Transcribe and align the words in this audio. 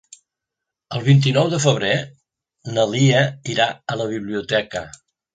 El 0.99 1.01
vint-i-nou 1.07 1.49
de 1.51 1.59
febrer 1.65 1.91
na 2.77 2.85
Lia 2.93 3.19
irà 3.57 3.67
a 3.95 3.99
la 4.01 4.07
biblioteca. 4.15 4.83